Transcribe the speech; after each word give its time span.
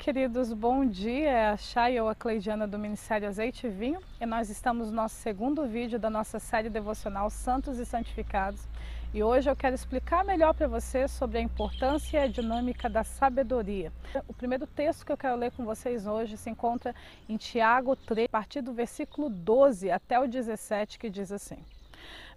Queridos, 0.00 0.50
bom 0.54 0.86
dia. 0.86 1.28
É 1.28 1.46
a 1.48 1.58
Chay 1.58 2.00
ou 2.00 2.08
a 2.08 2.14
Cleidiana 2.14 2.66
do 2.66 2.78
Ministério 2.78 3.28
Azeite 3.28 3.66
e 3.66 3.70
Vinho 3.70 4.00
e 4.18 4.24
nós 4.24 4.48
estamos 4.48 4.88
no 4.88 4.94
nosso 4.94 5.16
segundo 5.16 5.66
vídeo 5.66 5.98
da 5.98 6.08
nossa 6.08 6.38
série 6.38 6.70
devocional 6.70 7.28
Santos 7.28 7.78
e 7.78 7.84
Santificados. 7.84 8.66
E 9.12 9.22
hoje 9.22 9.50
eu 9.50 9.54
quero 9.54 9.74
explicar 9.74 10.24
melhor 10.24 10.54
para 10.54 10.66
você 10.66 11.06
sobre 11.06 11.36
a 11.36 11.42
importância 11.42 12.16
e 12.16 12.22
a 12.22 12.26
dinâmica 12.26 12.88
da 12.88 13.04
sabedoria. 13.04 13.92
O 14.26 14.32
primeiro 14.32 14.66
texto 14.66 15.04
que 15.04 15.12
eu 15.12 15.18
quero 15.18 15.36
ler 15.36 15.52
com 15.52 15.66
vocês 15.66 16.06
hoje 16.06 16.38
se 16.38 16.48
encontra 16.48 16.94
em 17.28 17.36
Tiago 17.36 17.94
3, 17.94 18.24
a 18.24 18.30
partir 18.30 18.62
do 18.62 18.72
versículo 18.72 19.28
12 19.28 19.90
até 19.90 20.18
o 20.18 20.26
17, 20.26 20.98
que 20.98 21.10
diz 21.10 21.30
assim: 21.30 21.58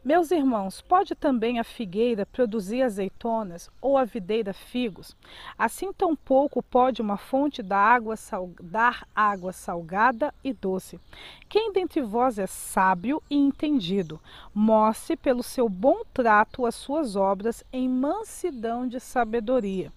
meus 0.04 0.32
irmãos, 0.32 0.82
pode 0.82 1.16
também 1.16 1.60
a 1.60 1.64
figueira 1.64 2.26
produzir 2.26 2.82
azeitonas 2.82 3.70
ou 3.80 3.98
a 3.98 4.04
videira 4.04 4.54
figos? 4.54 5.16
Assim 5.58 5.94
tampouco 5.94 6.62
pode 6.62 7.02
uma 7.02 7.16
fonte 7.16 7.64
da 7.64 7.78
água 7.78 8.16
dar 8.62 9.08
água 9.16 9.54
salgada 9.54 10.34
e 10.44 10.52
doce. 10.52 11.00
Quem 11.48 11.72
dentre 11.72 12.02
vós 12.02 12.38
é 12.38 12.46
sábio 12.46 13.24
e 13.30 13.36
entendido, 13.38 14.20
mostre 14.54 15.16
pelo 15.16 15.42
seu 15.42 15.70
bom 15.70 16.02
trato 16.14 16.66
as 16.66 16.76
suas 16.76 17.16
obras 17.16 17.64
em 17.72 17.88
mansidão 17.88 18.86
de 18.86 19.00
sabedoria. 19.00 19.90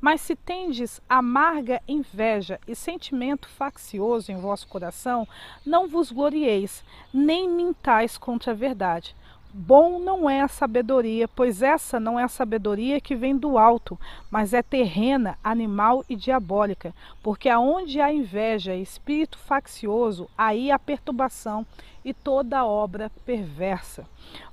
Mas 0.00 0.20
se 0.22 0.34
tendes 0.34 1.00
amarga 1.08 1.80
inveja 1.86 2.58
e 2.66 2.74
sentimento 2.74 3.48
faccioso 3.48 4.32
em 4.32 4.36
vosso 4.36 4.66
coração, 4.66 5.26
não 5.64 5.86
vos 5.86 6.10
glorieis, 6.10 6.84
nem 7.14 7.48
mintais 7.48 8.18
contra 8.18 8.50
a 8.50 8.56
verdade 8.56 9.14
Bom 9.54 9.98
não 9.98 10.30
é 10.30 10.40
a 10.40 10.48
sabedoria, 10.48 11.28
pois 11.28 11.62
essa 11.62 12.00
não 12.00 12.18
é 12.18 12.22
a 12.22 12.28
sabedoria 12.28 12.98
que 13.02 13.14
vem 13.14 13.36
do 13.36 13.58
alto, 13.58 14.00
mas 14.30 14.54
é 14.54 14.62
terrena, 14.62 15.38
animal 15.44 16.02
e 16.08 16.16
diabólica, 16.16 16.94
porque 17.22 17.50
aonde 17.50 18.00
há 18.00 18.10
inveja 18.10 18.74
e 18.74 18.80
espírito 18.80 19.36
faccioso, 19.36 20.26
aí 20.38 20.70
há 20.70 20.78
perturbação 20.78 21.66
e 22.02 22.14
toda 22.14 22.64
obra 22.64 23.12
perversa. 23.26 24.06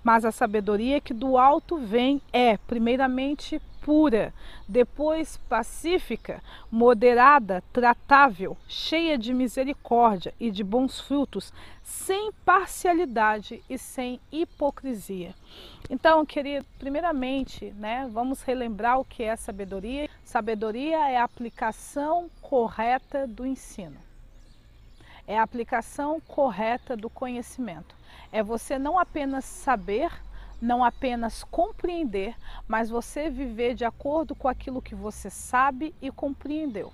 Mas 0.04 0.26
a 0.26 0.34
sabedoria 0.34 1.00
que 1.00 1.14
do 1.14 1.38
alto 1.38 1.78
vem 1.78 2.22
é, 2.34 2.58
primeiramente, 2.58 3.62
pura, 3.82 4.34
depois 4.68 5.38
pacífica, 5.50 6.42
moderada, 6.72 7.64
tratável, 7.74 8.58
cheia 8.68 9.18
de 9.18 9.34
misericórdia 9.34 10.34
e 10.40 10.52
de 10.52 10.64
bons 10.64 11.00
frutos, 11.00 11.54
sem 11.84 12.32
parcialidade 12.46 13.64
e 13.70 13.78
sem 13.78 14.20
hipocrisia. 14.32 15.34
Então, 15.90 16.26
querido, 16.26 16.66
primeiramente, 16.78 17.74
né, 17.78 18.08
vamos 18.12 18.44
relembrar 18.44 19.00
o 19.00 19.06
que 19.06 19.24
é 19.24 19.36
sabedoria. 19.36 20.08
Sabedoria 20.24 21.10
é 21.10 21.18
a 21.18 21.24
aplicação 21.24 22.30
correta 22.42 23.26
do 23.26 23.46
ensino. 23.46 23.98
É 25.26 25.38
a 25.38 25.44
aplicação 25.44 26.22
correta 26.22 26.96
do 26.96 27.10
conhecimento. 27.10 27.96
É 28.32 28.44
você 28.44 28.78
não 28.78 29.00
apenas 29.00 29.46
saber, 29.46 30.12
não 30.62 30.84
apenas 30.84 31.44
compreender, 31.44 32.36
mas 32.68 32.90
você 32.90 33.30
viver 33.30 33.76
de 33.76 33.86
acordo 33.86 34.36
com 34.36 34.48
aquilo 34.48 34.82
que 34.82 34.96
você 34.96 35.30
sabe 35.30 35.94
e 36.02 36.12
compreendeu. 36.12 36.92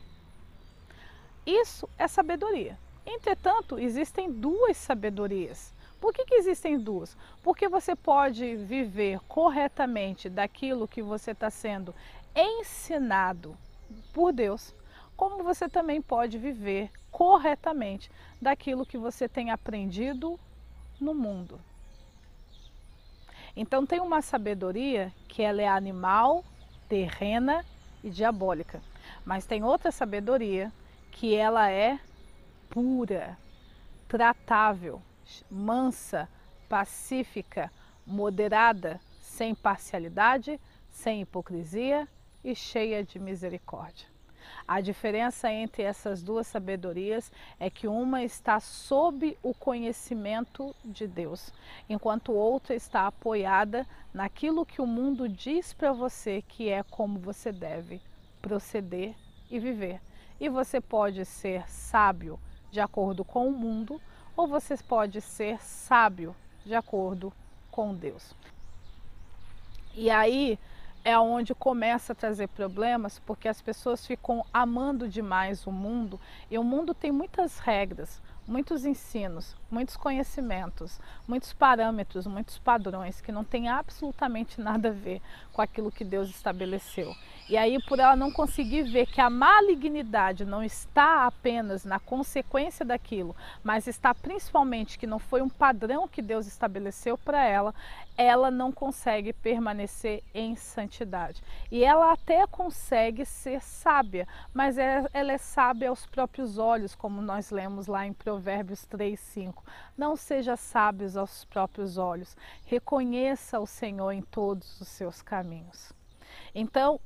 Isso 1.46 1.88
é 1.98 2.08
sabedoria. 2.08 2.78
Entretanto, 3.06 3.78
existem 3.78 4.32
duas 4.32 4.78
sabedorias. 4.78 5.74
Por 6.00 6.14
que, 6.14 6.26
que 6.26 6.36
existem 6.36 6.78
duas? 6.78 7.16
Porque 7.44 7.68
você 7.68 7.96
pode 7.96 8.56
viver 8.56 9.20
corretamente 9.28 10.30
daquilo 10.30 10.88
que 10.88 11.02
você 11.02 11.32
está 11.32 11.50
sendo 11.50 11.94
ensinado 12.36 13.56
por 14.14 14.34
Deus, 14.34 14.76
como 15.16 15.44
você 15.44 15.70
também 15.70 16.02
pode 16.02 16.38
viver 16.38 16.92
corretamente 17.12 18.12
daquilo 18.42 18.86
que 18.86 18.98
você 18.98 19.30
tem 19.30 19.52
aprendido 19.52 20.40
no 21.00 21.14
mundo. 21.14 21.60
Então 23.56 23.86
tem 23.86 24.00
uma 24.00 24.22
sabedoria 24.22 25.14
que 25.28 25.42
ela 25.42 25.62
é 25.62 25.68
animal, 25.68 26.44
terrena 26.90 27.66
e 28.04 28.10
diabólica. 28.10 28.82
Mas 29.24 29.46
tem 29.46 29.64
outra 29.64 29.92
sabedoria 29.92 30.72
que 31.12 31.34
ela 31.36 31.70
é 31.70 31.98
pura, 32.70 33.38
tratável, 34.08 35.02
mansa, 35.50 36.28
pacífica, 36.68 37.72
moderada, 38.06 39.00
sem 39.20 39.56
parcialidade, 39.56 40.60
sem 40.90 41.22
hipocrisia 41.22 42.08
e 42.44 42.54
cheia 42.54 43.04
de 43.04 43.20
misericórdia. 43.20 44.15
A 44.68 44.82
diferença 44.82 45.52
entre 45.52 45.84
essas 45.84 46.24
duas 46.24 46.48
sabedorias 46.48 47.32
é 47.60 47.70
que 47.70 47.88
uma 47.88 48.24
está 48.24 48.60
sob 48.60 49.38
o 49.44 49.54
conhecimento 49.54 50.76
de 50.84 51.08
Deus, 51.08 51.54
enquanto 51.88 52.34
outra 52.34 52.74
está 52.74 53.06
apoiada 53.06 53.86
naquilo 54.12 54.66
que 54.66 54.82
o 54.82 54.88
mundo 54.88 55.30
diz 55.30 55.72
para 55.72 55.94
você 55.94 56.42
que 56.42 56.68
é 56.68 56.82
como 56.82 57.20
você 57.20 57.52
deve 57.52 58.02
proceder 58.42 59.14
e 59.52 59.60
viver. 59.60 60.02
E 60.40 60.50
você 60.50 60.82
pode 60.82 61.24
ser 61.26 61.70
sábio 61.70 62.40
de 62.72 62.80
acordo 62.80 63.24
com 63.24 63.48
o 63.48 63.52
mundo 63.52 64.02
ou 64.36 64.48
você 64.48 64.76
pode 64.78 65.22
ser 65.22 65.62
sábio 65.62 66.36
de 66.66 66.74
acordo 66.74 67.32
com 67.70 67.94
Deus. 67.94 68.36
E 69.94 70.10
aí, 70.10 70.60
é 71.06 71.18
onde 71.20 71.54
começa 71.54 72.14
a 72.14 72.16
trazer 72.16 72.48
problemas, 72.48 73.20
porque 73.20 73.48
as 73.48 73.62
pessoas 73.62 74.06
ficam 74.06 74.44
amando 74.52 75.08
demais 75.08 75.68
o 75.68 75.72
mundo 75.72 76.20
e 76.50 76.58
o 76.58 76.64
mundo 76.64 76.96
tem 76.96 77.12
muitas 77.12 77.60
regras, 77.60 78.20
muitos 78.48 78.86
ensinos, 78.86 79.56
muitos 79.70 79.96
conhecimentos, 79.98 81.00
muitos 81.28 81.54
parâmetros, 81.54 82.26
muitos 82.26 82.58
padrões 82.58 83.22
que 83.22 83.32
não 83.32 83.44
tem 83.44 83.68
absolutamente 83.68 84.60
nada 84.60 84.90
a 84.90 84.92
ver 84.92 85.22
com 85.54 85.62
aquilo 85.62 85.92
que 85.92 86.04
Deus 86.04 86.30
estabeleceu. 86.30 87.14
E 87.48 87.58
aí, 87.58 87.78
por 87.84 88.00
ela 88.00 88.16
não 88.16 88.32
conseguir 88.32 88.84
ver 88.84 89.06
que 89.06 89.22
a 89.22 89.30
malignidade 89.30 90.46
não 90.46 90.64
está 90.64 91.28
apenas 91.28 91.86
na 91.86 92.00
consequência 92.00 92.84
daquilo, 92.84 93.36
mas 93.64 93.86
está 93.86 94.14
principalmente 94.14 94.98
que 94.98 95.06
não 95.06 95.20
foi 95.20 95.42
um 95.42 95.50
padrão 95.50 96.08
que 96.08 96.22
Deus 96.22 96.48
estabeleceu 96.48 97.18
para 97.18 97.44
ela, 97.46 97.74
ela 98.18 98.50
não 98.50 98.72
consegue 98.72 99.34
permanecer 99.34 100.24
em 100.34 100.56
santidade. 100.56 101.44
E 101.72 101.84
ela 101.84 102.12
até 102.12 102.46
consegue 102.48 103.26
ser 103.26 103.62
sábia, 103.62 104.28
mas 104.54 104.78
é, 104.78 105.06
ela 105.14 105.34
é 105.34 105.38
sábia 105.38 105.90
aos 105.90 106.06
próprios 106.06 106.58
olhos, 106.58 106.96
como 106.96 107.22
nós 107.22 107.52
lemos 107.52 107.88
lá 107.88 108.06
em 108.06 108.14
Provérbios 108.14 108.86
3, 108.86 109.20
5. 109.20 109.64
Não 109.98 110.16
seja 110.16 110.56
sábio 110.56 111.08
aos 111.20 111.46
próprios 111.46 111.98
olhos, 111.98 112.36
reconheça 112.66 113.60
o 113.60 113.68
Senhor 113.68 114.12
em 114.12 114.22
todos 114.22 114.80
os 114.80 114.88
seus 114.88 115.22
caminhos. 115.22 115.94
Então, 116.54 117.00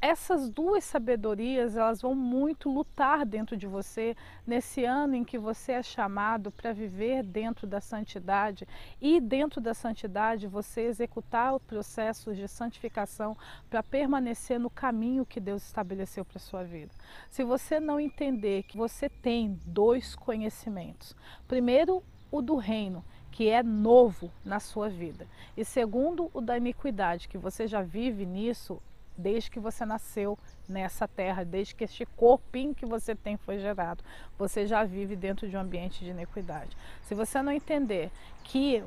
essas 0.00 0.50
duas 0.50 0.84
sabedorias, 0.84 1.76
elas 1.76 2.02
vão 2.02 2.14
muito 2.14 2.68
lutar 2.68 3.24
dentro 3.24 3.56
de 3.56 3.66
você 3.66 4.16
nesse 4.46 4.84
ano 4.84 5.14
em 5.14 5.24
que 5.24 5.38
você 5.38 5.72
é 5.72 5.82
chamado 5.82 6.50
para 6.50 6.72
viver 6.72 7.22
dentro 7.22 7.66
da 7.66 7.80
santidade 7.80 8.66
e 9.00 9.20
dentro 9.20 9.60
da 9.60 9.72
santidade 9.72 10.46
você 10.46 10.82
executar 10.82 11.54
o 11.54 11.60
processo 11.60 12.34
de 12.34 12.46
santificação 12.48 13.36
para 13.70 13.82
permanecer 13.82 14.60
no 14.60 14.68
caminho 14.68 15.24
que 15.24 15.40
Deus 15.40 15.62
estabeleceu 15.62 16.24
para 16.24 16.38
sua 16.38 16.62
vida. 16.62 16.92
Se 17.30 17.42
você 17.42 17.80
não 17.80 17.98
entender 17.98 18.64
que 18.64 18.76
você 18.76 19.08
tem 19.08 19.58
dois 19.64 20.14
conhecimentos, 20.14 21.16
primeiro 21.48 22.02
o 22.30 22.42
do 22.42 22.56
reino, 22.56 23.04
que 23.30 23.48
é 23.48 23.62
novo 23.62 24.30
na 24.44 24.60
sua 24.60 24.88
vida. 24.88 25.26
E 25.56 25.64
segundo, 25.64 26.30
o 26.34 26.40
da 26.40 26.56
iniquidade, 26.56 27.28
que 27.28 27.38
você 27.38 27.66
já 27.66 27.80
vive 27.80 28.26
nisso 28.26 28.80
desde 29.16 29.50
que 29.50 29.60
você 29.60 29.84
nasceu 29.84 30.38
nessa 30.68 31.06
terra, 31.06 31.44
desde 31.44 31.74
que 31.74 31.84
este 31.84 32.06
corpinho 32.06 32.74
que 32.74 32.86
você 32.86 33.14
tem 33.14 33.36
foi 33.36 33.58
gerado. 33.58 34.02
Você 34.38 34.66
já 34.66 34.84
vive 34.84 35.16
dentro 35.16 35.48
de 35.48 35.56
um 35.56 35.60
ambiente 35.60 36.04
de 36.04 36.10
iniquidade. 36.10 36.76
Se 37.02 37.14
você 37.14 37.42
não 37.42 37.52
entender 37.52 38.10
que 38.42 38.82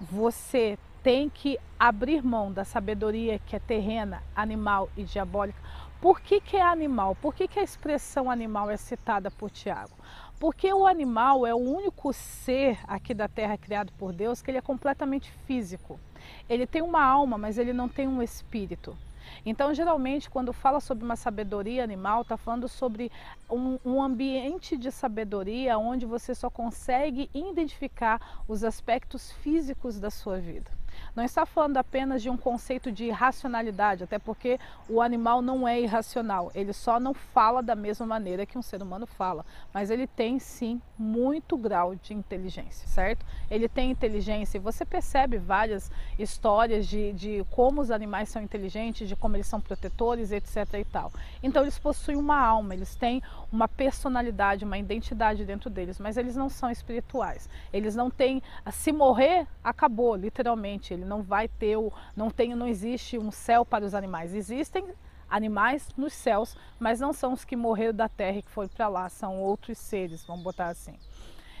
você 0.00 0.78
tem 1.02 1.28
que 1.28 1.58
abrir 1.78 2.22
mão 2.22 2.52
da 2.52 2.64
sabedoria 2.64 3.38
que 3.38 3.56
é 3.56 3.58
terrena, 3.58 4.22
animal 4.34 4.88
e 4.96 5.02
diabólica. 5.02 5.60
Por 6.00 6.20
que, 6.20 6.40
que 6.40 6.56
é 6.56 6.62
animal? 6.62 7.14
Por 7.14 7.34
que, 7.34 7.46
que 7.46 7.58
a 7.58 7.62
expressão 7.62 8.30
animal 8.30 8.70
é 8.70 8.76
citada 8.76 9.30
por 9.30 9.50
Tiago? 9.50 9.92
Porque 10.38 10.72
o 10.72 10.86
animal 10.86 11.46
é 11.46 11.54
o 11.54 11.58
único 11.58 12.12
ser 12.14 12.78
aqui 12.86 13.12
da 13.12 13.28
terra 13.28 13.58
criado 13.58 13.92
por 13.98 14.12
Deus 14.12 14.40
que 14.40 14.50
ele 14.50 14.58
é 14.58 14.62
completamente 14.62 15.30
físico. 15.46 16.00
Ele 16.48 16.66
tem 16.66 16.80
uma 16.80 17.04
alma, 17.04 17.36
mas 17.36 17.58
ele 17.58 17.74
não 17.74 17.88
tem 17.88 18.08
um 18.08 18.22
espírito. 18.22 18.96
Então, 19.44 19.74
geralmente, 19.74 20.30
quando 20.30 20.52
fala 20.52 20.80
sobre 20.80 21.04
uma 21.04 21.16
sabedoria 21.16 21.84
animal, 21.84 22.22
está 22.22 22.36
falando 22.36 22.68
sobre 22.68 23.10
um, 23.50 23.78
um, 23.84 24.02
ambiente 24.02 24.76
de 24.76 24.90
sabedoria 24.90 25.78
onde 25.78 26.06
você 26.06 26.34
só 26.34 26.50
consegue 26.50 27.30
identificar 27.34 28.42
os 28.48 28.64
aspectos 28.64 29.32
físicos 29.32 29.98
da 29.98 30.10
sua 30.10 30.38
vida. 30.38 30.79
Não 31.20 31.26
está 31.26 31.44
falando 31.44 31.76
apenas 31.76 32.22
de 32.22 32.30
um 32.30 32.36
conceito 32.38 32.90
de 32.90 33.04
irracionalidade, 33.04 34.02
até 34.02 34.18
porque 34.18 34.58
o 34.88 35.02
animal 35.02 35.42
não 35.42 35.68
é 35.68 35.78
irracional, 35.78 36.50
ele 36.54 36.72
só 36.72 36.98
não 36.98 37.12
fala 37.12 37.62
da 37.62 37.74
mesma 37.74 38.06
maneira 38.06 38.46
que 38.46 38.56
um 38.56 38.62
ser 38.62 38.82
humano 38.82 39.04
fala, 39.06 39.44
mas 39.70 39.90
ele 39.90 40.06
tem 40.06 40.38
sim 40.38 40.80
muito 40.98 41.58
grau 41.58 41.94
de 41.94 42.14
inteligência, 42.14 42.88
certo? 42.88 43.26
Ele 43.50 43.68
tem 43.68 43.90
inteligência 43.90 44.56
e 44.56 44.60
você 44.60 44.82
percebe 44.82 45.36
várias 45.36 45.90
histórias 46.18 46.86
de, 46.86 47.12
de 47.12 47.44
como 47.50 47.82
os 47.82 47.90
animais 47.90 48.30
são 48.30 48.40
inteligentes, 48.40 49.06
de 49.06 49.14
como 49.14 49.36
eles 49.36 49.46
são 49.46 49.60
protetores, 49.60 50.32
etc. 50.32 50.56
e 50.78 50.84
tal. 50.86 51.12
Então 51.42 51.62
eles 51.62 51.78
possuem 51.78 52.16
uma 52.16 52.38
alma, 52.38 52.74
eles 52.74 52.94
têm 52.94 53.22
uma 53.52 53.68
personalidade, 53.68 54.64
uma 54.64 54.78
identidade 54.78 55.44
dentro 55.44 55.68
deles, 55.68 55.98
mas 55.98 56.16
eles 56.16 56.34
não 56.34 56.48
são 56.48 56.70
espirituais. 56.70 57.46
Eles 57.72 57.94
não 57.94 58.10
têm, 58.10 58.42
se 58.72 58.90
morrer, 58.90 59.46
acabou, 59.62 60.16
literalmente. 60.16 60.94
Ele 60.94 61.04
não 61.10 61.22
vai 61.22 61.48
ter 61.48 61.76
o, 61.76 61.92
não 62.16 62.30
tem, 62.30 62.54
não 62.54 62.68
existe 62.68 63.18
um 63.18 63.32
céu 63.32 63.64
para 63.66 63.84
os 63.84 63.94
animais. 63.94 64.32
Existem 64.32 64.86
animais 65.28 65.88
nos 65.96 66.12
céus, 66.12 66.56
mas 66.78 67.00
não 67.00 67.12
são 67.12 67.32
os 67.32 67.44
que 67.44 67.56
morreram 67.56 67.94
da 67.94 68.08
terra 68.08 68.38
e 68.38 68.42
que 68.42 68.50
foram 68.50 68.68
para 68.68 68.86
lá, 68.86 69.08
são 69.08 69.40
outros 69.40 69.76
seres, 69.76 70.24
vamos 70.24 70.44
botar 70.44 70.68
assim. 70.68 70.94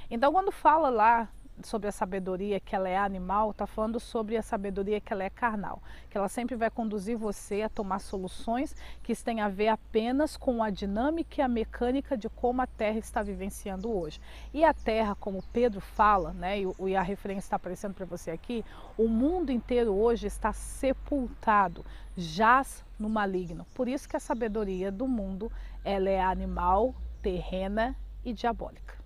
Então, 0.08 0.32
quando 0.32 0.52
fala 0.52 0.88
lá 0.88 1.28
sobre 1.66 1.88
a 1.88 1.92
sabedoria 1.92 2.60
que 2.60 2.74
ela 2.74 2.88
é 2.88 2.96
animal, 2.96 3.50
está 3.50 3.66
falando 3.66 3.98
sobre 4.00 4.36
a 4.36 4.42
sabedoria 4.42 5.00
que 5.00 5.12
ela 5.12 5.24
é 5.24 5.30
carnal, 5.30 5.82
que 6.08 6.16
ela 6.16 6.28
sempre 6.28 6.56
vai 6.56 6.70
conduzir 6.70 7.16
você 7.16 7.62
a 7.62 7.68
tomar 7.68 7.98
soluções 7.98 8.74
que 9.02 9.14
têm 9.16 9.40
a 9.40 9.48
ver 9.48 9.68
apenas 9.68 10.36
com 10.36 10.62
a 10.62 10.70
dinâmica 10.70 11.40
e 11.40 11.42
a 11.42 11.48
mecânica 11.48 12.16
de 12.16 12.28
como 12.28 12.62
a 12.62 12.66
Terra 12.66 12.98
está 12.98 13.22
vivenciando 13.22 13.90
hoje. 13.90 14.20
E 14.52 14.64
a 14.64 14.72
Terra, 14.72 15.14
como 15.14 15.42
Pedro 15.52 15.80
fala, 15.80 16.32
né, 16.32 16.56
e, 16.60 16.96
a 16.96 17.02
referência 17.02 17.46
está 17.46 17.56
aparecendo 17.56 17.94
para 17.94 18.06
você 18.06 18.30
aqui, 18.30 18.64
o 18.96 19.08
mundo 19.08 19.50
inteiro 19.50 19.94
hoje 19.94 20.26
está 20.26 20.52
sepultado, 20.52 21.84
jaz 22.16 22.84
no 22.98 23.08
maligno. 23.08 23.66
Por 23.74 23.88
isso 23.88 24.08
que 24.08 24.16
a 24.16 24.20
sabedoria 24.20 24.90
do 24.92 25.06
mundo 25.06 25.50
ela 25.84 26.10
é 26.10 26.20
animal, 26.20 26.94
terrena 27.22 27.96
e 28.24 28.32
diabólica. 28.32 28.99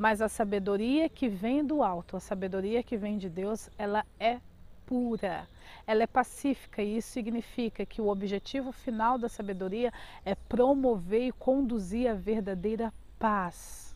Mas 0.00 0.22
a 0.22 0.30
sabedoria 0.30 1.10
que 1.10 1.28
vem 1.28 1.62
do 1.62 1.82
alto, 1.82 2.16
a 2.16 2.20
sabedoria 2.20 2.82
que 2.82 2.96
vem 2.96 3.18
de 3.18 3.28
Deus, 3.28 3.68
ela 3.76 4.02
é 4.18 4.40
pura, 4.86 5.46
ela 5.86 6.02
é 6.02 6.06
pacífica 6.06 6.82
e 6.82 6.96
isso 6.96 7.10
significa 7.10 7.84
que 7.84 8.00
o 8.00 8.08
objetivo 8.08 8.72
final 8.72 9.18
da 9.18 9.28
sabedoria 9.28 9.92
é 10.24 10.34
promover 10.34 11.26
e 11.26 11.32
conduzir 11.32 12.10
a 12.10 12.14
verdadeira 12.14 12.90
paz 13.18 13.89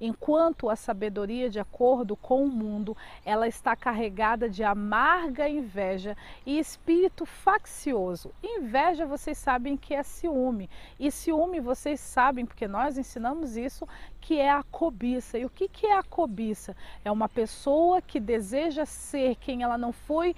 enquanto 0.00 0.68
a 0.68 0.76
sabedoria, 0.76 1.48
de 1.48 1.60
acordo 1.60 2.16
com 2.16 2.44
o 2.44 2.48
mundo, 2.48 2.96
ela 3.24 3.46
está 3.46 3.74
carregada 3.76 4.48
de 4.48 4.62
amarga 4.62 5.48
inveja 5.48 6.16
e 6.44 6.58
espírito 6.58 7.24
faccioso. 7.24 8.32
Inveja, 8.42 9.06
vocês 9.06 9.38
sabem 9.38 9.76
que 9.76 9.94
é 9.94 10.02
ciúme, 10.02 10.68
e 10.98 11.10
ciúme, 11.10 11.60
vocês 11.60 12.00
sabem, 12.00 12.44
porque 12.44 12.66
nós 12.66 12.98
ensinamos 12.98 13.56
isso, 13.56 13.86
que 14.20 14.38
é 14.38 14.50
a 14.50 14.62
cobiça. 14.62 15.38
E 15.38 15.44
o 15.44 15.50
que, 15.50 15.86
é 15.86 15.96
a 15.96 16.02
cobiça? 16.02 16.76
É 17.04 17.10
uma 17.10 17.28
pessoa 17.28 18.00
que 18.00 18.20
deseja 18.20 18.86
ser 18.86 19.36
quem 19.36 19.62
ela 19.62 19.76
não 19.76 19.92
foi 19.92 20.34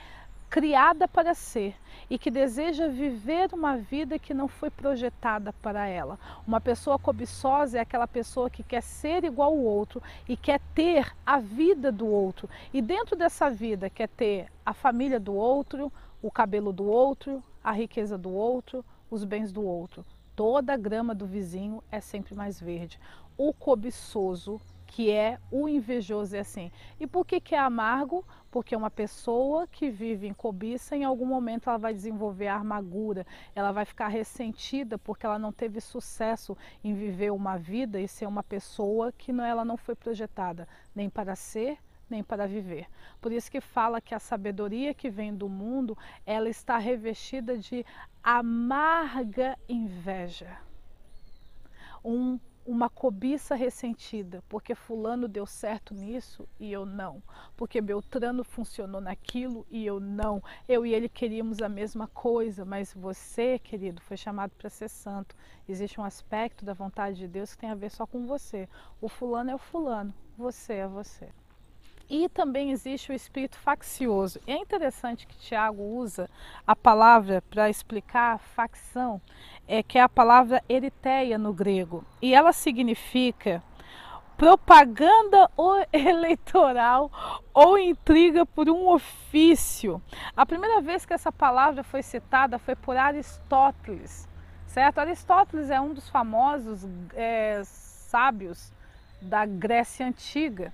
criada 0.54 1.08
para 1.08 1.34
ser 1.34 1.74
e 2.08 2.16
que 2.16 2.30
deseja 2.30 2.86
viver 2.86 3.52
uma 3.52 3.76
vida 3.76 4.20
que 4.20 4.32
não 4.32 4.46
foi 4.46 4.70
projetada 4.70 5.52
para 5.54 5.88
ela. 5.88 6.16
Uma 6.46 6.60
pessoa 6.60 6.96
cobiçosa 6.96 7.78
é 7.78 7.80
aquela 7.80 8.06
pessoa 8.06 8.48
que 8.48 8.62
quer 8.62 8.80
ser 8.80 9.24
igual 9.24 9.50
ao 9.50 9.58
outro 9.58 10.00
e 10.28 10.36
quer 10.36 10.60
ter 10.72 11.12
a 11.26 11.40
vida 11.40 11.90
do 11.90 12.06
outro. 12.06 12.48
E 12.72 12.80
dentro 12.80 13.16
dessa 13.16 13.50
vida 13.50 13.90
quer 13.90 14.08
ter 14.08 14.46
a 14.64 14.72
família 14.72 15.18
do 15.18 15.34
outro, 15.34 15.92
o 16.22 16.30
cabelo 16.30 16.72
do 16.72 16.84
outro, 16.84 17.42
a 17.64 17.72
riqueza 17.72 18.16
do 18.16 18.32
outro, 18.32 18.84
os 19.10 19.24
bens 19.24 19.50
do 19.50 19.64
outro. 19.64 20.04
Toda 20.36 20.74
a 20.74 20.76
grama 20.76 21.16
do 21.16 21.26
vizinho 21.26 21.82
é 21.90 22.00
sempre 22.00 22.32
mais 22.32 22.60
verde. 22.60 23.00
O 23.36 23.52
cobiçoso 23.52 24.60
que 24.94 25.10
é 25.10 25.40
o 25.50 25.68
invejoso 25.68 26.36
é 26.36 26.38
assim. 26.38 26.70
E 27.00 27.04
por 27.04 27.26
que, 27.26 27.40
que 27.40 27.52
é 27.56 27.58
amargo? 27.58 28.24
Porque 28.48 28.76
uma 28.76 28.92
pessoa 28.92 29.66
que 29.66 29.90
vive 29.90 30.28
em 30.28 30.32
cobiça, 30.32 30.94
em 30.94 31.02
algum 31.02 31.26
momento 31.26 31.68
ela 31.68 31.78
vai 31.78 31.92
desenvolver 31.92 32.46
a 32.46 32.58
amargura, 32.58 33.26
ela 33.56 33.72
vai 33.72 33.84
ficar 33.84 34.06
ressentida 34.06 34.96
porque 34.96 35.26
ela 35.26 35.36
não 35.36 35.50
teve 35.50 35.80
sucesso 35.80 36.56
em 36.84 36.94
viver 36.94 37.32
uma 37.32 37.58
vida 37.58 38.00
e 38.00 38.06
ser 38.06 38.26
uma 38.26 38.44
pessoa 38.44 39.10
que 39.10 39.32
não, 39.32 39.44
ela 39.44 39.64
não 39.64 39.76
foi 39.76 39.96
projetada 39.96 40.68
nem 40.94 41.10
para 41.10 41.34
ser, 41.34 41.76
nem 42.08 42.22
para 42.22 42.46
viver. 42.46 42.86
Por 43.20 43.32
isso 43.32 43.50
que 43.50 43.60
fala 43.60 44.00
que 44.00 44.14
a 44.14 44.20
sabedoria 44.20 44.94
que 44.94 45.10
vem 45.10 45.34
do 45.34 45.48
mundo, 45.48 45.98
ela 46.24 46.48
está 46.48 46.78
revestida 46.78 47.58
de 47.58 47.84
amarga 48.22 49.58
inveja. 49.68 50.56
Um 52.04 52.38
uma 52.66 52.88
cobiça 52.88 53.54
ressentida, 53.54 54.42
porque 54.48 54.74
fulano 54.74 55.28
deu 55.28 55.46
certo 55.46 55.94
nisso 55.94 56.48
e 56.58 56.72
eu 56.72 56.86
não, 56.86 57.22
porque 57.56 57.80
Beltrano 57.80 58.42
funcionou 58.42 59.00
naquilo 59.00 59.66
e 59.70 59.84
eu 59.84 60.00
não. 60.00 60.42
Eu 60.68 60.86
e 60.86 60.94
ele 60.94 61.08
queríamos 61.08 61.60
a 61.60 61.68
mesma 61.68 62.06
coisa, 62.08 62.64
mas 62.64 62.92
você, 62.94 63.58
querido, 63.58 64.00
foi 64.00 64.16
chamado 64.16 64.52
para 64.56 64.70
ser 64.70 64.88
santo. 64.88 65.36
Existe 65.68 66.00
um 66.00 66.04
aspecto 66.04 66.64
da 66.64 66.72
vontade 66.72 67.18
de 67.18 67.28
Deus 67.28 67.54
que 67.54 67.60
tem 67.60 67.70
a 67.70 67.74
ver 67.74 67.90
só 67.90 68.06
com 68.06 68.26
você. 68.26 68.68
O 69.00 69.08
fulano 69.08 69.50
é 69.50 69.54
o 69.54 69.58
fulano, 69.58 70.14
você 70.36 70.74
é 70.74 70.88
você. 70.88 71.28
E 72.08 72.28
também 72.28 72.70
existe 72.70 73.10
o 73.10 73.14
espírito 73.14 73.58
faccioso. 73.58 74.40
É 74.46 74.56
interessante 74.56 75.26
que 75.26 75.36
Tiago 75.36 75.82
usa 75.82 76.28
a 76.66 76.76
palavra 76.76 77.42
para 77.48 77.70
explicar 77.70 78.38
facção, 78.38 79.20
é 79.66 79.82
que 79.82 79.98
é 79.98 80.02
a 80.02 80.08
palavra 80.08 80.62
eritéia 80.68 81.38
no 81.38 81.52
grego. 81.52 82.04
E 82.20 82.34
ela 82.34 82.52
significa 82.52 83.62
propaganda 84.36 85.50
eleitoral 85.92 87.10
ou 87.54 87.78
intriga 87.78 88.44
por 88.44 88.68
um 88.68 88.88
ofício. 88.88 90.02
A 90.36 90.44
primeira 90.44 90.80
vez 90.80 91.06
que 91.06 91.14
essa 91.14 91.32
palavra 91.32 91.82
foi 91.82 92.02
citada 92.02 92.58
foi 92.58 92.76
por 92.76 92.96
Aristóteles, 92.96 94.28
certo? 94.66 94.98
Aristóteles 94.98 95.70
é 95.70 95.80
um 95.80 95.94
dos 95.94 96.08
famosos 96.08 96.86
é, 97.14 97.62
sábios 97.64 98.73
da 99.24 99.44
Grécia 99.46 100.06
Antiga. 100.06 100.72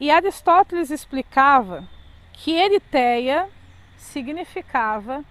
E 0.00 0.10
Aristóteles 0.10 0.90
explicava 0.90 1.86
que 2.32 2.52
Eritéia 2.52 3.48
significava 3.96 5.24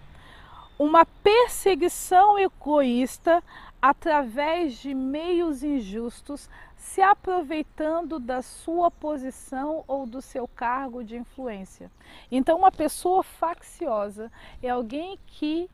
uma 0.78 1.06
perseguição 1.06 2.38
egoísta 2.38 3.44
através 3.82 4.74
de 4.74 4.94
meios 4.94 5.64
injustos, 5.64 6.50
se 6.76 7.02
aproveitando 7.02 8.20
da 8.20 8.42
sua 8.42 8.92
posição 8.92 9.84
ou 9.88 10.06
do 10.06 10.22
seu 10.22 10.48
cargo 10.48 11.04
de 11.04 11.16
influência. 11.16 11.90
Então, 12.32 12.58
uma 12.58 12.72
pessoa 12.72 13.24
facciosa 13.24 14.32
é 14.62 14.70
alguém 14.70 15.18
que 15.26 15.70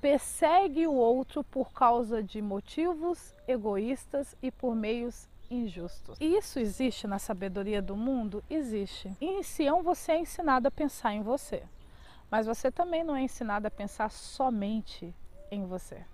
persegue 0.00 0.86
o 0.86 0.92
outro 0.92 1.44
por 1.44 1.72
causa 1.72 2.22
de 2.22 2.42
motivos 2.42 3.32
egoístas 3.46 4.36
e 4.42 4.50
por 4.50 4.74
meios 4.74 5.28
injustos. 5.52 6.16
Isso 6.20 6.58
existe 6.58 7.06
na 7.06 7.18
sabedoria 7.18 7.82
do 7.82 7.96
mundo? 7.96 8.42
Existe. 8.48 9.14
Em 9.20 9.42
Sião 9.42 9.82
você 9.82 10.12
é 10.12 10.18
ensinado 10.18 10.68
a 10.68 10.70
pensar 10.70 11.12
em 11.12 11.22
você, 11.22 11.62
mas 12.30 12.46
você 12.46 12.70
também 12.70 13.04
não 13.04 13.14
é 13.14 13.22
ensinado 13.22 13.66
a 13.66 13.70
pensar 13.70 14.10
somente 14.10 15.14
em 15.50 15.64
você. 15.64 16.04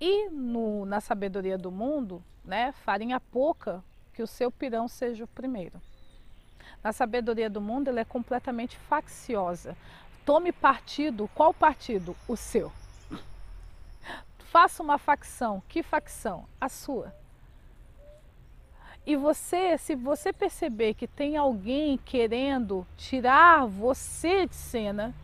E 0.00 0.30
no, 0.30 0.86
na 0.86 1.00
sabedoria 1.00 1.58
do 1.58 1.70
mundo, 1.70 2.24
né, 2.44 2.72
farinha 2.72 3.20
pouca 3.20 3.84
que 4.14 4.22
o 4.22 4.26
seu 4.26 4.50
pirão 4.50 4.88
seja 4.88 5.24
o 5.24 5.28
primeiro. 5.28 5.80
Na 6.82 6.92
sabedoria 6.92 7.50
do 7.50 7.60
mundo, 7.60 7.88
ela 7.88 8.00
é 8.00 8.04
completamente 8.04 8.78
facciosa. 8.78 9.76
Tome 10.24 10.52
partido. 10.52 11.28
Qual 11.34 11.52
partido? 11.52 12.16
O 12.26 12.36
seu. 12.36 12.72
Faça 14.50 14.82
uma 14.82 14.96
facção. 14.96 15.62
Que 15.68 15.82
facção? 15.82 16.46
A 16.60 16.68
sua. 16.68 17.14
E 19.06 19.16
você, 19.16 19.78
se 19.78 19.94
você 19.94 20.32
perceber 20.32 20.94
que 20.94 21.06
tem 21.06 21.36
alguém 21.36 21.98
querendo 22.04 22.86
tirar 22.96 23.66
você 23.66 24.46
de 24.46 24.54
cena, 24.54 25.14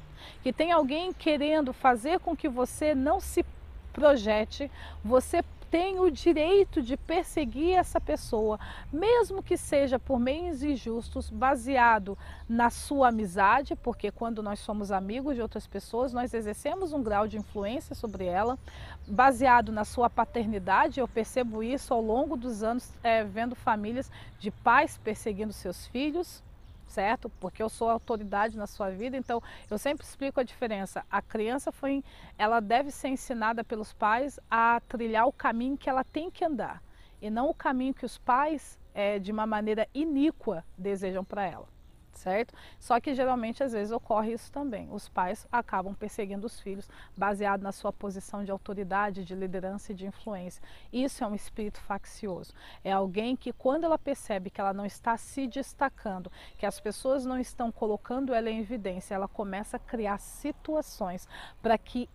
que 0.43 0.53
tem 0.53 0.73
alguém 0.73 1.13
querendo 1.13 1.73
fazer 1.73 2.19
com 2.21 2.37
que 2.37 2.49
você 2.49 2.95
não 2.95 3.21
se 3.21 3.45
projete, 3.93 4.71
você 5.05 5.43
tem 5.71 5.99
o 5.99 6.11
direito 6.11 6.81
de 6.81 6.97
perseguir 6.97 7.77
essa 7.77 8.01
pessoa, 8.01 8.59
mesmo 8.93 9.43
que 9.43 9.57
seja 9.57 9.99
por 9.99 10.19
meios 10.19 10.63
injustos, 10.63 11.29
baseado 11.29 12.17
na 12.49 12.71
sua 12.71 13.09
amizade, 13.09 13.75
porque 13.77 14.11
quando 14.11 14.43
nós 14.43 14.61
somos 14.61 14.91
amigos 14.91 15.35
de 15.35 15.43
outras 15.43 15.67
pessoas, 15.67 16.13
nós 16.13 16.33
exercemos 16.33 16.93
um 16.93 17.03
grau 17.03 17.27
de 17.27 17.37
influência 17.37 17.95
sobre 17.95 18.25
ela, 18.25 18.59
baseado 19.07 19.73
na 19.73 19.85
sua 19.85 20.09
paternidade. 20.09 21.01
Eu 21.01 21.09
percebo 21.09 21.63
isso 21.63 21.93
ao 21.93 22.01
longo 22.01 22.37
dos 22.37 22.63
anos, 22.63 22.91
é, 23.03 23.25
vendo 23.25 23.55
famílias 23.55 24.11
de 24.39 24.51
pais 24.51 24.99
perseguindo 25.03 25.53
seus 25.53 25.87
filhos 25.87 26.43
certo? 26.87 27.29
Porque 27.41 27.63
eu 27.63 27.69
sou 27.69 27.89
autoridade 27.89 28.57
na 28.57 28.67
sua 28.67 28.91
vida, 28.91 29.17
então 29.17 29.43
eu 29.71 29.79
sempre 29.79 30.05
explico 30.05 30.41
a 30.41 30.45
diferença. 30.45 31.05
A 31.11 31.21
criança 31.21 31.71
foi, 31.71 32.05
ela 32.39 32.61
deve 32.61 32.91
ser 32.91 33.09
ensinada 33.09 33.63
pelos 33.65 33.93
pais 33.93 34.39
a 34.51 34.81
trilhar 34.89 35.27
o 35.27 35.33
caminho 35.33 35.77
que 35.77 35.91
ela 35.91 36.05
tem 36.05 36.31
que 36.31 36.45
andar 36.45 36.83
e 37.21 37.31
não 37.31 37.49
o 37.49 37.55
caminho 37.55 37.95
que 37.95 38.05
os 38.05 38.19
pais, 38.19 38.79
é, 38.95 39.19
de 39.19 39.33
uma 39.33 39.47
maneira 39.47 39.89
iníqua, 39.95 40.65
desejam 40.77 41.25
para 41.25 41.45
ela 41.47 41.76
certo? 42.17 42.55
Só 42.79 43.01
que 43.01 43.15
geralmente 43.15 43.63
às 43.63 43.73
vezes 43.73 43.93
ocorre 43.93 44.33
isso 44.33 44.51
também. 44.51 44.89
Os 44.91 45.09
pais 45.09 45.47
acabam 45.51 45.95
perseguindo 45.95 46.47
os 46.47 46.61
filhos 46.61 46.89
baseado 47.17 47.63
na 47.63 47.73
sua 47.73 47.93
posição 47.93 48.45
de 48.45 48.51
autoridade, 48.51 49.25
de 49.25 49.35
liderança 49.35 49.93
e 49.93 49.95
de 49.95 50.07
influência. 50.07 50.63
Isso 50.93 51.23
é 51.23 51.27
um 51.27 51.35
espírito 51.35 51.81
faccioso. 51.81 52.53
É 52.83 52.93
alguém 52.93 53.37
que 53.37 53.53
quando 53.53 53.85
ela 53.85 53.99
percebe 53.99 54.51
que 54.51 54.61
ela 54.61 54.73
não 54.73 54.87
está 54.87 55.17
se 55.17 55.47
destacando, 55.47 56.31
que 56.59 56.67
as 56.67 56.81
pessoas 56.81 57.25
não 57.25 57.39
estão 57.39 57.71
colocando 57.71 58.35
ela 58.35 58.51
em 58.51 58.61
evidência, 58.61 59.15
ela 59.15 59.29
começa 59.29 59.77
a 59.77 59.81
criar 59.81 60.19
situações 60.19 61.29
para 61.63 61.77
que 61.79 62.09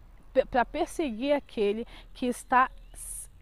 para 0.50 0.64
perseguir 0.64 1.34
aquele 1.34 1.86
que 2.14 2.26
está 2.26 2.72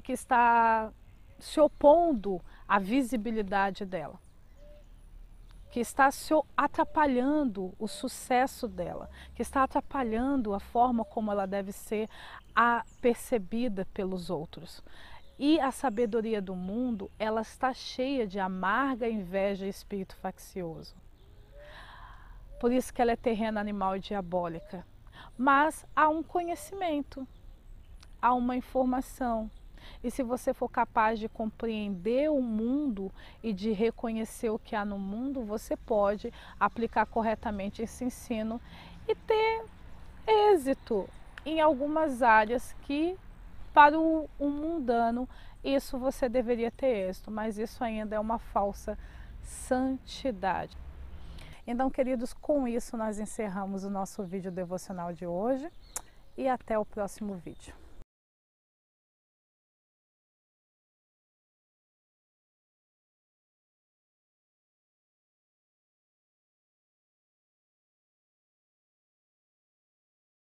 que 0.04 0.12
está 0.12 0.92
se 1.38 1.60
opondo 1.60 2.42
à 2.68 2.80
visibilidade 2.80 3.86
dela 3.86 4.20
que 5.72 5.80
está 5.80 6.10
se 6.12 6.34
atrapalhando 6.58 7.74
o 7.78 7.88
sucesso 7.88 8.68
dela, 8.68 9.10
que 9.36 9.42
está 9.42 9.64
atrapalhando 9.64 10.54
a 10.54 10.60
forma 10.60 11.06
como 11.06 11.32
ela 11.32 11.46
deve 11.46 11.72
ser 11.72 12.10
percebida 13.02 13.86
pelos 13.94 14.30
outros. 14.30 14.84
E 15.38 15.60
a 15.60 15.72
sabedoria 15.72 16.42
do 16.42 16.56
mundo, 16.56 17.10
ela 17.18 17.42
está 17.42 17.74
cheia 17.74 18.28
de 18.28 18.40
amarga 18.40 19.08
inveja 19.08 19.66
e 19.66 19.70
espírito 19.70 20.16
faccioso. 20.18 20.96
Por 22.60 22.74
isso 22.74 22.94
que 22.94 23.02
ela 23.02 23.12
é 23.12 23.16
terrena 23.16 23.62
animal 23.62 23.96
e 23.96 24.02
diabólica. 24.02 24.86
Mas 25.38 25.86
há 25.96 26.10
um 26.10 26.22
conhecimento, 26.22 27.26
há 28.22 28.34
uma 28.34 28.58
informação, 28.58 29.50
e 30.04 30.10
se 30.10 30.24
você 30.24 30.54
for 30.54 30.70
capaz 30.70 31.20
de 31.20 31.28
compreender 31.30 32.32
o 32.32 32.42
mundo 32.42 33.12
e 33.44 33.54
de 33.54 33.72
reconhecer 33.72 34.50
o 34.50 34.60
que 34.60 34.76
há 34.76 34.86
no 34.86 34.98
mundo, 34.98 35.44
você 35.44 35.76
pode 35.76 36.34
aplicar 36.60 37.06
corretamente 37.06 37.82
esse 37.82 38.04
ensino 38.06 38.62
e 39.08 39.16
ter 39.16 39.64
êxito 40.28 41.10
em 41.46 41.60
algumas 41.60 42.22
áreas 42.22 42.76
que 42.82 43.18
para 43.74 44.00
o, 44.00 44.30
o 44.38 44.50
mundano 44.50 45.28
isso 45.64 45.98
você 45.98 46.30
deveria 46.30 46.72
ter 46.72 47.10
êxito, 47.10 47.30
mas 47.30 47.58
isso 47.58 47.84
ainda 47.84 48.16
é 48.16 48.20
uma 48.20 48.40
falsa 48.40 48.98
santidade. 49.42 50.78
Então, 51.68 51.90
queridos, 51.90 52.34
com 52.34 52.68
isso 52.68 52.98
nós 52.98 53.20
encerramos 53.20 53.84
o 53.84 53.90
nosso 53.90 54.24
vídeo 54.24 54.52
devocional 54.52 55.14
de 55.14 55.26
hoje 55.26 55.70
e 56.38 56.48
até 56.48 56.80
o 56.80 56.86
próximo 56.86 57.36
vídeo. 57.36 57.76